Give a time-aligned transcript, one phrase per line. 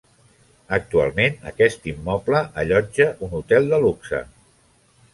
[0.77, 4.27] Actualment aquest immoble allotja un hotel de luxe.